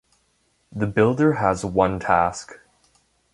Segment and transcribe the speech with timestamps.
[0.71, 2.53] The builder has one task.